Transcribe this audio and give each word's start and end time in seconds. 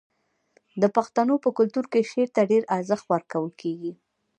د 0.81 0.83
پښتنو 0.95 1.35
په 1.43 1.49
کلتور 1.57 1.85
کې 1.91 2.07
شعر 2.11 2.29
ته 2.35 2.41
ډیر 2.51 2.63
ارزښت 2.75 3.05
ورکول 3.13 3.49
کیږي. 3.61 3.91